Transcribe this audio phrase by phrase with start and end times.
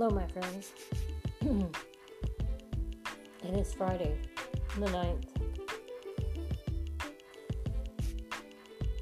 [0.00, 0.72] Hello, my friends.
[3.44, 4.16] it is Friday,
[4.78, 5.28] the 9th.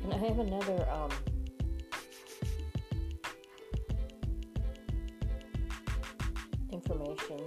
[0.03, 1.11] And I have another um,
[6.72, 7.42] information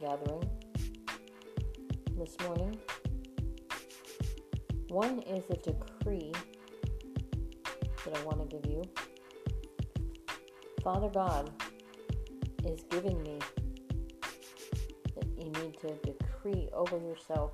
[0.00, 0.48] gathering
[2.16, 2.78] this morning.
[4.88, 6.32] One is a decree
[8.06, 8.82] that I want to give you.
[10.82, 11.52] Father God
[12.66, 13.38] is giving me
[15.14, 17.52] that you need to decree over yourself.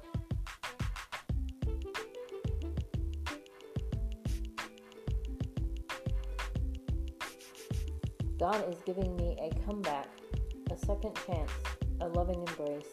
[8.38, 10.08] God is giving me a comeback,
[10.70, 11.50] a second chance,
[12.00, 12.88] a loving embrace,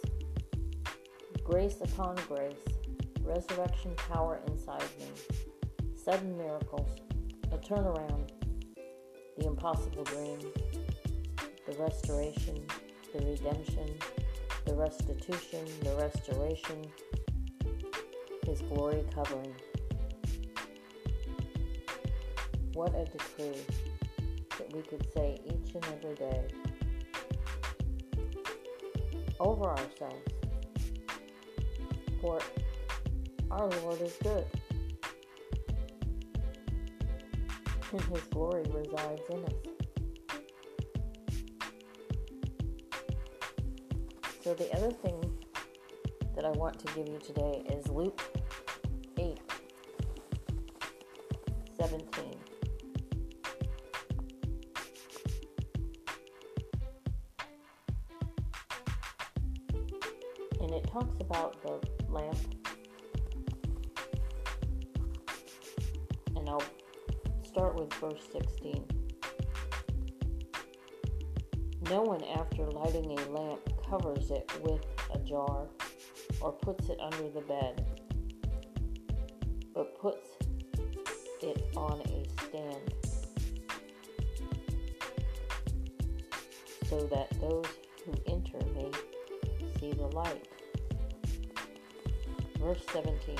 [1.44, 2.66] grace upon grace,
[3.22, 5.05] resurrection power inside me,
[5.95, 6.89] sudden miracles,
[7.53, 8.30] a turnaround,
[9.38, 10.39] the impossible dream,
[11.68, 12.66] the restoration,
[13.14, 13.94] the redemption,
[14.66, 16.86] the restitution, the restoration,
[18.46, 19.54] His glory covering.
[22.73, 23.62] What a decree
[24.58, 26.48] that we could say each and every day
[29.42, 30.23] over ourselves.
[32.22, 32.40] For
[33.52, 34.45] our Lord is good,
[37.92, 39.77] and His glory resides in us.
[44.48, 45.20] So, the other thing
[46.34, 48.22] that I want to give you today is Luke
[49.17, 49.38] 8
[51.78, 52.23] 17.
[60.61, 62.38] And it talks about the lamp.
[66.38, 66.64] And I'll
[67.44, 68.86] start with verse 16.
[71.89, 74.81] No one, after lighting a lamp, covers it with
[75.14, 75.67] a jar
[76.42, 77.86] or puts it under the bed,
[79.73, 80.27] but puts
[81.42, 82.93] it on a stand
[86.89, 87.65] so that those
[88.05, 88.92] who enter may
[89.80, 90.47] see the light.
[92.59, 93.36] Verse 17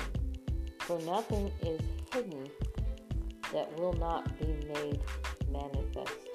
[0.80, 1.80] For nothing is
[2.12, 2.48] hidden
[3.52, 5.00] that will not be made
[5.50, 6.27] manifest.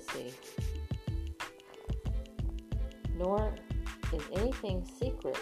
[0.00, 0.32] See.
[3.16, 3.54] Nor
[4.12, 5.38] is anything secret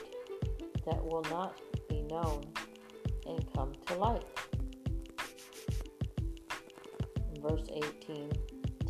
[0.87, 2.45] that will not be known
[3.27, 4.25] and come to light.
[7.41, 8.31] Verse 18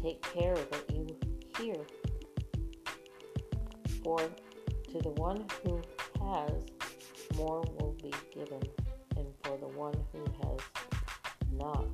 [0.02, 1.06] Take care that you
[1.58, 1.76] hear.
[4.02, 5.80] For to the one who
[6.20, 6.52] has,
[7.36, 8.60] more will be given,
[9.16, 10.60] and for the one who has
[11.52, 11.86] not,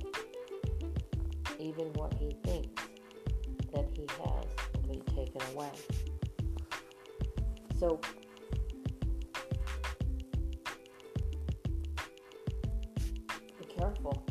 [1.59, 2.78] even what he thinks
[3.73, 5.71] that he has will be taken away.
[7.79, 7.99] So,
[13.59, 14.23] be careful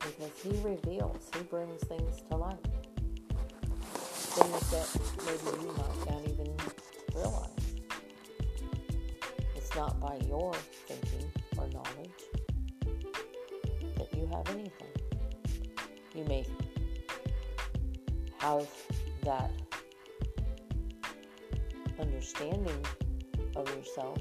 [0.00, 2.56] because he reveals, he brings things to light.
[3.94, 4.88] Things that
[5.24, 6.56] maybe you might not even
[7.14, 7.50] realize.
[9.56, 10.54] It's not by your
[10.86, 12.10] thinking or knowledge
[13.96, 14.88] that you have anything.
[16.14, 16.44] You may
[18.38, 18.68] have
[19.22, 19.50] that
[22.00, 22.84] understanding
[23.56, 24.18] of yourself.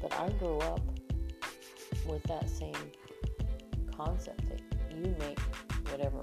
[0.00, 0.80] But I grew up
[2.06, 2.72] with that same
[3.94, 4.60] concept that
[4.90, 5.38] you make
[5.90, 6.20] whatever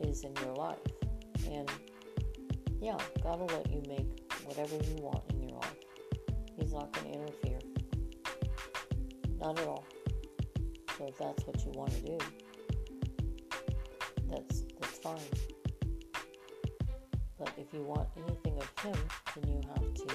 [0.00, 0.78] is in your life.
[1.50, 1.70] And
[2.80, 4.06] yeah, God will let you make
[4.44, 5.76] whatever you want in your life.
[6.58, 7.58] He's not going to interfere.
[9.40, 9.84] Not at all.
[10.98, 12.18] So if that's what you want to do,
[14.34, 15.18] that's that's fine.
[17.38, 18.98] But if you want anything of him,
[19.34, 20.14] then you have to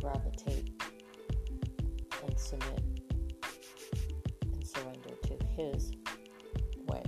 [0.00, 0.70] gravitate
[2.26, 2.82] and submit
[4.52, 5.92] and surrender to his
[6.86, 7.02] way,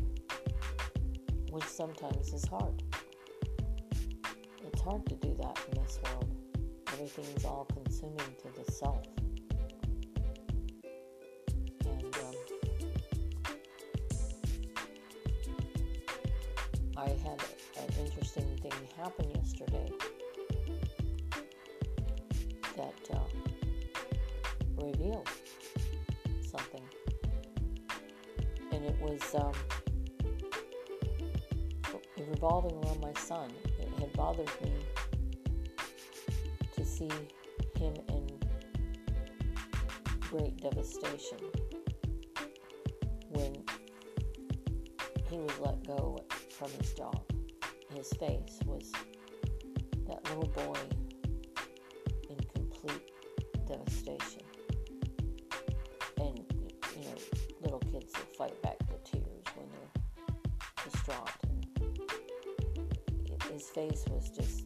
[1.51, 2.83] which sometimes is hard.
[4.67, 6.31] It's hard to do that in this world.
[6.93, 9.03] Everything is all consuming to the self.
[24.85, 25.29] Revealed
[26.43, 26.83] something.
[28.73, 29.53] And it was um,
[32.29, 33.51] revolving around my son.
[33.79, 34.73] It had bothered me
[36.77, 37.11] to see
[37.77, 38.27] him in
[40.21, 41.39] great devastation
[43.31, 43.53] when
[45.31, 46.19] he was let go
[46.51, 47.21] from his job.
[47.95, 48.91] His face was
[50.09, 50.79] that little boy
[52.29, 53.11] in complete
[53.67, 54.44] devastation.
[63.31, 64.64] And his face was just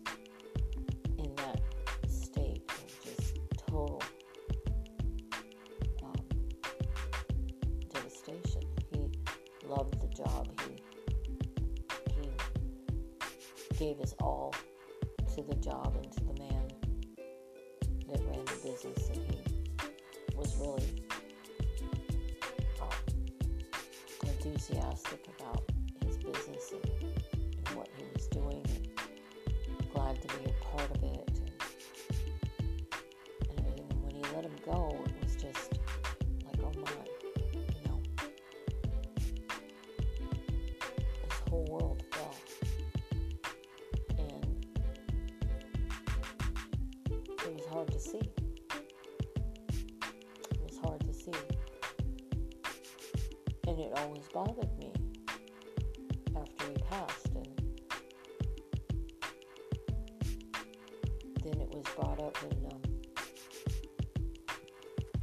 [53.99, 54.93] always bothered me
[56.37, 57.29] after he passed.
[57.35, 57.47] And
[61.43, 62.83] then it was brought up in, um,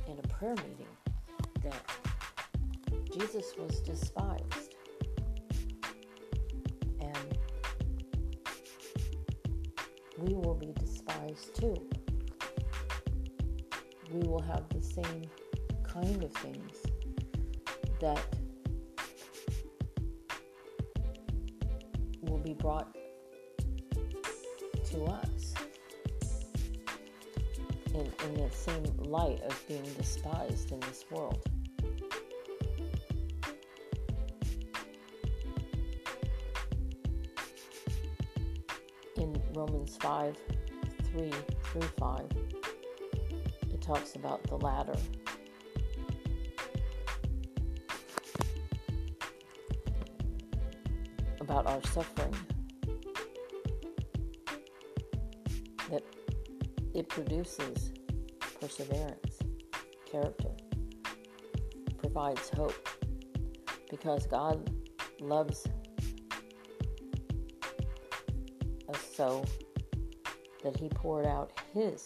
[0.07, 0.93] in a prayer meeting
[1.63, 1.83] that
[3.13, 4.75] Jesus was despised.
[7.01, 7.37] And
[10.17, 11.75] we will be despised too.
[14.11, 15.23] We will have the same
[15.83, 16.83] kind of things
[17.99, 18.25] that
[22.57, 22.95] brought
[24.91, 25.53] to us
[27.93, 31.43] in, in the same light of being despised in this world.
[39.17, 40.37] In Romans 5
[41.13, 41.31] 3
[41.63, 42.25] through 5,
[43.73, 44.97] it talks about the ladder.
[51.55, 52.35] About our suffering.
[55.89, 56.03] That
[56.93, 57.93] it produces
[58.59, 59.39] perseverance,
[60.05, 60.49] character,
[61.97, 62.89] provides hope.
[63.89, 64.69] Because God
[65.21, 65.65] loves
[68.89, 69.45] us so
[70.61, 72.05] that He poured out His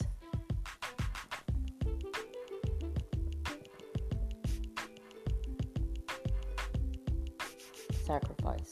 [8.06, 8.70] sacrifice.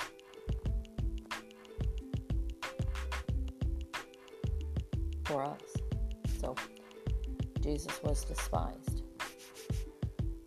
[8.07, 9.03] Was despised.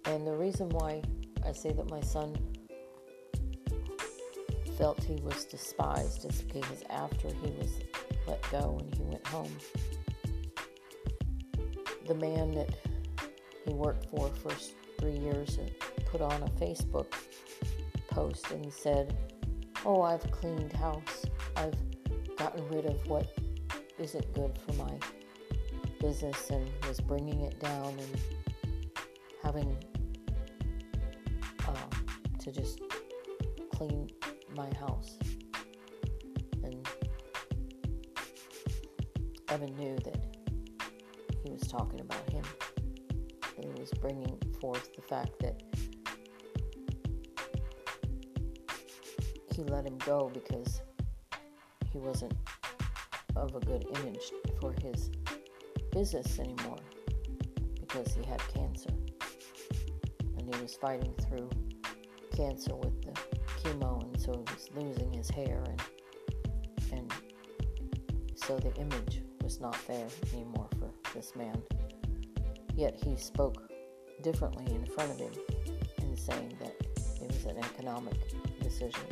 [0.06, 1.02] And the reason why
[1.46, 2.34] I say that my son
[4.78, 7.70] felt he was despised is because after he was
[8.26, 9.54] let go and he went home,
[12.06, 12.70] the man that
[13.66, 14.52] he worked for for
[14.98, 15.58] three years
[16.06, 17.12] put on a Facebook
[18.08, 19.14] post and said,
[19.84, 21.26] Oh, I've cleaned house.
[21.56, 21.76] I've
[22.36, 23.30] gotten rid of what
[23.98, 24.98] isn't good for my
[26.00, 28.20] business and was bringing it down and
[29.42, 29.76] having
[31.68, 31.72] uh,
[32.38, 32.80] to just
[33.74, 34.08] clean
[34.56, 35.18] my house.
[36.64, 36.88] And
[39.48, 40.20] Evan knew that
[41.44, 42.44] he was talking about him.
[43.60, 45.62] He was bringing forth the fact that
[49.54, 50.80] he let him go because
[51.92, 52.32] he wasn't
[53.36, 55.10] of a good image for his
[55.90, 56.78] business anymore
[57.80, 58.90] because he had cancer.
[60.38, 61.50] And he was fighting through
[62.34, 63.12] cancer with the
[63.62, 65.82] chemo and so he was losing his hair and
[66.92, 67.12] and
[68.34, 71.60] so the image was not there anymore for this man.
[72.74, 73.70] Yet he spoke
[74.22, 75.32] differently in front of him
[75.98, 76.74] and saying that
[77.22, 78.16] it was an economic
[78.60, 79.04] decision.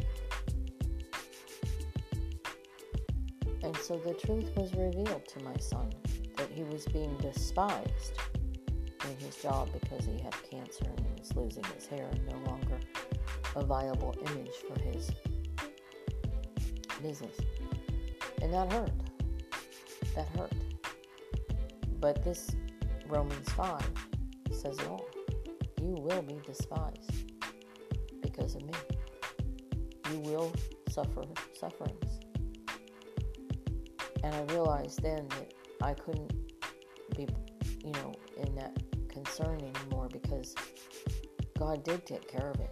[3.62, 5.92] And so the truth was revealed to my son
[6.58, 8.18] he was being despised
[9.04, 12.50] in his job because he had cancer and he was losing his hair and no
[12.50, 12.80] longer
[13.54, 15.08] a viable image for his
[17.00, 17.36] business.
[18.42, 18.90] And that hurt.
[20.16, 20.52] That hurt.
[22.00, 22.56] But this
[23.06, 23.80] Romans 5
[24.50, 25.06] says it all.
[25.80, 27.30] You will be despised
[28.20, 28.74] because of me.
[30.10, 30.52] You will
[30.90, 31.22] suffer
[31.54, 32.18] sufferings.
[34.24, 36.47] And I realized then that I couldn't
[37.88, 38.76] you know, in that
[39.08, 40.54] concern anymore because
[41.58, 42.70] God did take care of it.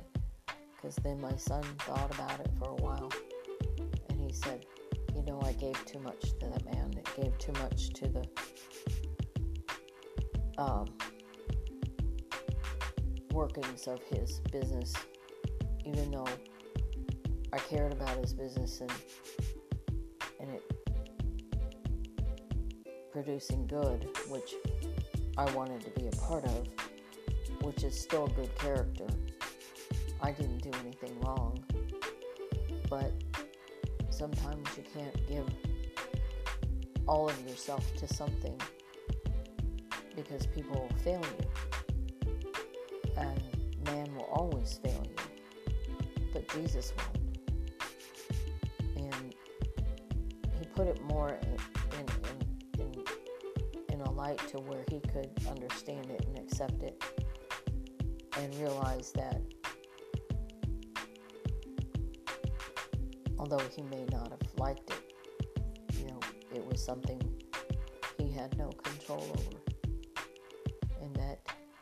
[0.77, 3.11] Because then my son thought about it for a while
[4.11, 4.67] and he said,
[5.15, 6.93] You know, I gave too much to that man.
[6.99, 8.29] It gave too much to the
[10.59, 10.87] um,
[13.33, 14.93] workings of his business,
[15.87, 16.29] even though
[17.55, 18.93] I cared about his business and
[20.41, 20.63] and it
[23.17, 24.55] producing good, which
[25.39, 26.67] I wanted to be a part of,
[27.61, 29.07] which is still a good character.
[30.23, 31.63] I didn't do anything wrong,
[32.89, 33.13] but
[34.09, 35.47] sometimes you can't give
[37.07, 38.59] all of yourself to something
[40.15, 41.47] because people will fail you.
[43.19, 43.43] And
[43.85, 45.85] man will always fail you,
[46.33, 47.19] but Jesus won't.
[48.97, 49.35] And
[50.59, 51.39] he put it more
[54.17, 57.03] light to where he could understand it and accept it
[58.39, 59.41] and realize that
[63.39, 65.15] although he may not have liked it,
[65.99, 66.21] you know,
[66.55, 67.21] it was something
[68.19, 69.59] he had no control over.
[71.03, 71.39] And that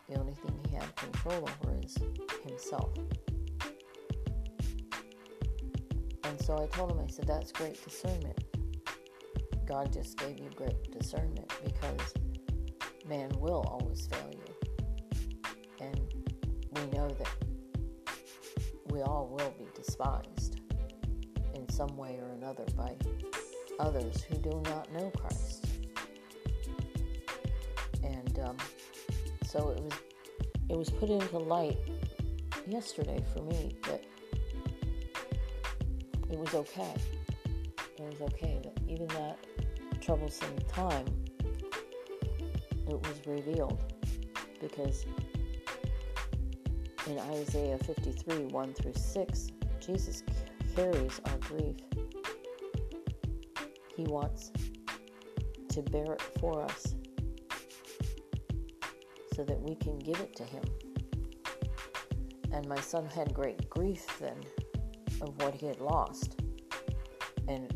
[0.08, 1.96] the only thing he had control over is
[2.46, 2.92] himself.
[6.24, 8.38] And so I told him, I said, that's great discernment.
[9.66, 12.12] God just gave you great discernment because
[13.06, 15.50] man will always fail you.
[15.80, 16.00] And
[16.73, 17.28] we know that
[18.87, 20.61] we all will be despised
[21.54, 22.96] in some way or another by
[23.78, 25.66] others who do not know Christ.
[28.02, 28.56] And um,
[29.44, 29.92] so it was
[30.70, 31.78] it was put into light
[32.66, 34.02] yesterday for me that
[36.30, 36.94] it was okay.
[37.99, 39.38] It was okay that even that
[40.00, 41.06] troublesome time
[43.54, 43.82] revealed
[44.61, 45.04] because
[47.06, 49.49] in Isaiah 53 1 through 6,
[49.80, 50.23] Jesus
[50.75, 51.76] carries our grief.
[53.94, 54.50] He wants
[55.68, 56.94] to bear it for us
[59.34, 60.64] so that we can give it to Him.
[62.52, 64.40] And my son had great grief then
[65.20, 66.40] of what he had lost
[67.49, 67.73] and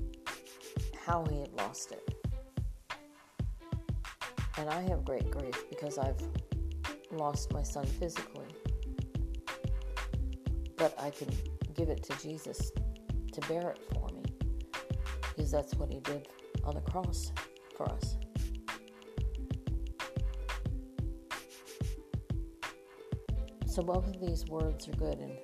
[1.04, 2.17] how he had lost it.
[4.58, 6.20] And I have great grief because I've
[7.12, 8.48] lost my son physically.
[10.76, 11.28] But I can
[11.74, 12.72] give it to Jesus
[13.32, 14.24] to bear it for me
[15.28, 16.26] because that's what he did
[16.64, 17.30] on the cross
[17.76, 18.16] for us.
[23.66, 25.36] So both of these words are good in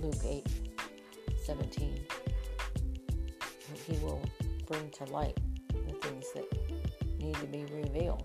[0.00, 0.46] Luke 8
[1.44, 2.06] 17.
[3.86, 4.22] He will
[4.66, 5.38] bring to light
[6.06, 6.46] things that
[7.18, 8.24] need to be revealed.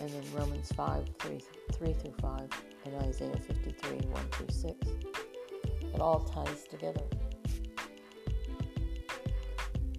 [0.00, 1.40] And then Romans 5 3,
[1.72, 2.40] 3 through 5
[2.84, 4.88] and Isaiah 53 1 through 6.
[5.94, 7.02] It all ties together.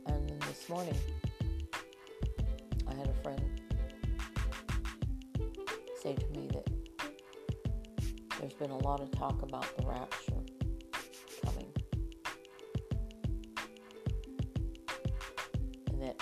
[0.05, 0.97] And then this morning,
[2.87, 3.41] I had a friend
[6.01, 6.69] say to me that
[8.39, 10.46] there's been a lot of talk about the rapture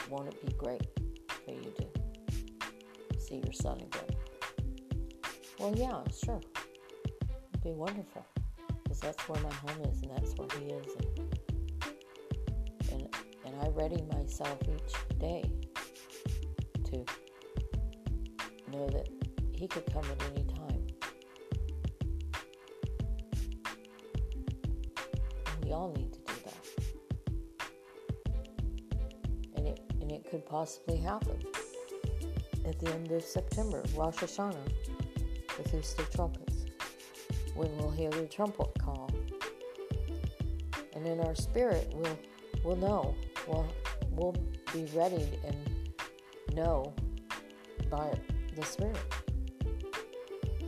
[0.09, 0.87] Won't it be great
[1.27, 4.15] for you to see your son again?
[5.59, 6.41] Well, yeah, sure.
[7.53, 8.25] It'd be wonderful.
[8.83, 10.85] Because that's where my home is and that's where he is.
[12.91, 15.43] And, and, and I ready myself each day
[16.85, 17.05] to
[18.71, 19.09] know that
[19.51, 20.54] he could come at any time.
[30.55, 31.37] Possibly happen
[32.65, 34.71] at the end of September, Rosh Hashanah,
[35.57, 36.63] the Feast of Trumpets,
[37.55, 39.11] when we'll hear the trumpet call.
[40.93, 42.17] And in our spirit we'll
[42.63, 43.15] we'll know.
[43.45, 43.67] We'll
[44.11, 44.35] we'll
[44.71, 45.57] be ready and
[46.55, 46.93] know
[47.91, 48.17] by
[48.55, 48.97] the Spirit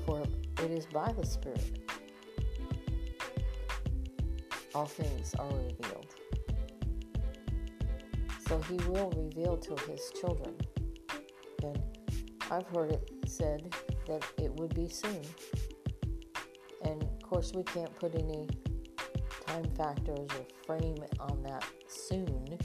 [0.05, 0.21] for
[0.63, 1.63] it is by the Spirit
[4.75, 6.13] all things are revealed.
[8.47, 10.55] So he will reveal to his children.
[11.63, 11.81] And
[12.49, 13.73] I've heard it said
[14.07, 15.21] that it would be soon.
[16.83, 18.47] And of course, we can't put any
[19.45, 22.57] time factors or frame on that soon,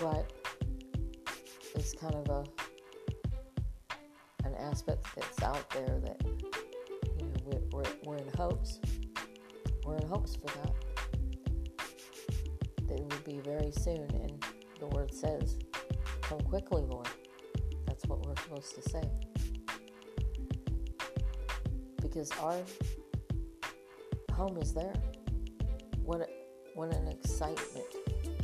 [0.00, 0.32] but
[1.74, 2.44] it's kind of a
[4.44, 8.80] an aspect that's out there that you know we're, we're, we're in hopes
[9.84, 10.87] we're in hopes for that that
[12.98, 14.44] it would be very soon and
[14.80, 15.58] the word says
[16.28, 17.08] Come quickly, Lord.
[17.86, 19.02] That's what we're supposed to say.
[22.02, 22.58] Because our
[24.34, 24.92] home is there.
[26.04, 26.28] What,
[26.74, 27.86] what an excitement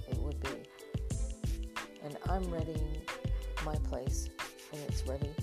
[0.09, 0.63] it would be.
[2.03, 3.03] And I'm readying
[3.67, 4.31] my place,
[4.73, 5.35] and it's ready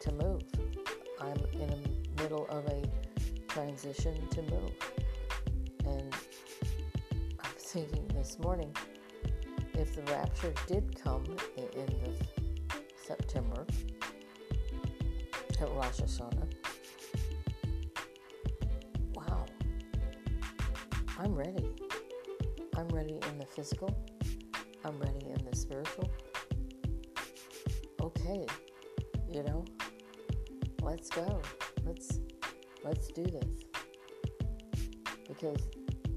[0.00, 0.42] to move.
[1.20, 1.68] I'm in
[2.16, 2.82] the middle of a
[3.46, 4.72] transition to move.
[5.86, 6.12] And
[7.72, 8.74] thinking this morning
[9.74, 11.22] if the rapture did come
[11.56, 13.64] at the end of September
[15.60, 16.52] at Rosh Hashanah,
[19.14, 19.46] wow,
[21.16, 21.70] I'm ready.
[22.76, 23.96] I'm ready in the physical,
[24.84, 26.10] I'm ready in the spiritual.
[28.00, 28.46] Okay,
[29.30, 29.64] you know,
[30.82, 31.40] let's go.
[31.84, 32.18] Let's
[32.82, 33.62] let's do this.
[35.28, 35.68] Because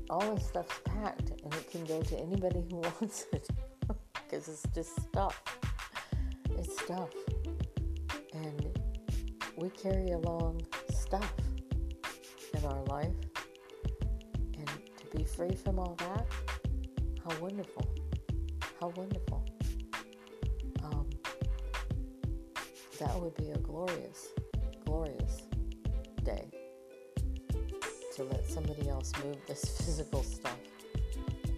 [0.10, 3.48] all this stuff's packed and it can go to anybody who wants it.
[4.13, 5.41] because it's just stuff.
[6.51, 7.10] It's stuff.
[8.33, 8.79] And
[9.57, 11.33] we carry along stuff
[12.53, 13.13] in our life.
[14.57, 16.25] And to be free from all that,
[17.24, 17.88] how wonderful.
[18.79, 19.45] How wonderful.
[20.83, 21.10] Um,
[23.00, 24.27] that would be a glorious,
[24.86, 25.43] glorious
[26.24, 26.52] day
[28.15, 30.58] to let somebody else move this physical stuff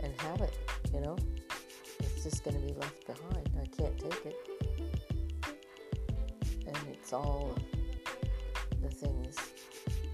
[0.02, 0.54] and have it,
[0.94, 1.18] you know?
[2.00, 3.50] It's just going to be left behind.
[3.62, 4.36] I can't take it.
[6.66, 7.54] And it's all
[8.82, 9.36] the things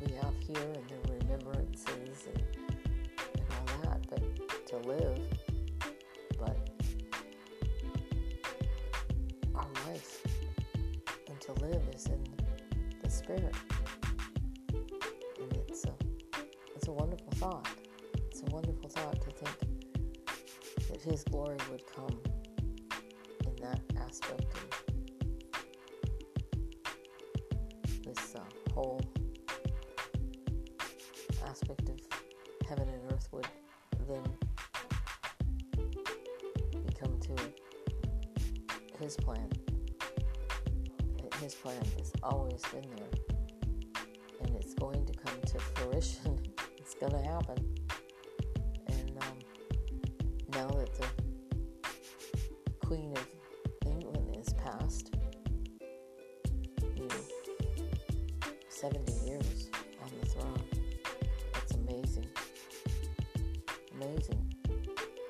[0.03, 5.19] we have here and the remembrances and, and all that, but to live,
[6.39, 6.57] but
[9.53, 10.25] our life
[11.27, 12.23] and to live is in
[13.03, 13.53] the spirit.
[16.91, 17.69] A wonderful thought.
[18.29, 19.57] It's a wonderful thought to think
[20.89, 22.19] that His glory would come
[23.45, 24.45] in that aspect
[27.85, 28.41] and this uh,
[28.73, 29.01] whole
[31.47, 31.97] aspect of
[32.67, 33.47] heaven and earth would
[34.09, 34.23] then
[36.85, 37.35] become to
[38.99, 39.49] His plan.
[41.41, 44.03] His plan has always been there,
[44.41, 46.37] and it's going to come to fruition
[47.01, 47.57] going to happen.
[48.87, 49.39] And um,
[50.53, 51.07] now that the
[52.85, 53.27] Queen of
[53.87, 55.15] England is passed,
[56.95, 57.15] you know,
[58.69, 59.71] 70 years
[60.03, 60.61] on the throne.
[61.53, 62.27] That's amazing.
[63.95, 64.53] Amazing.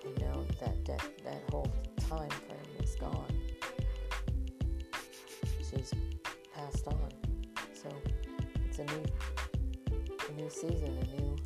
[0.03, 1.71] And now that, that, that whole
[2.09, 3.33] time frame is gone.
[5.59, 5.93] She's
[6.53, 7.11] passed on.
[7.73, 7.89] So
[8.67, 9.05] it's a new
[10.31, 11.37] a new season, a new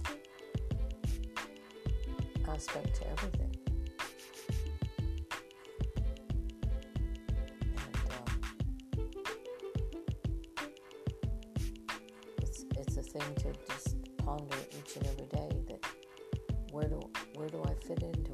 [2.65, 3.55] aspect to everything.
[8.07, 8.41] Um,
[12.41, 15.85] it's it's a thing to just ponder each and every day that
[16.71, 16.99] where do
[17.35, 18.33] where do I fit into